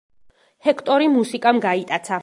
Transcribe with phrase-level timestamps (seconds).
[0.69, 2.19] ჰექტორი მუსიკამ გაიტაცა.